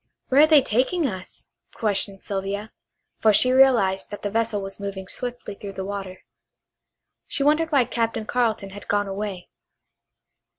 [0.29, 1.45] "Where are they taking us?"
[1.75, 2.71] questioned Sylvia,
[3.19, 6.21] for she realized that the vessel was moving swiftly through the water.
[7.27, 9.49] She wondered why Captain Carleton had gone away.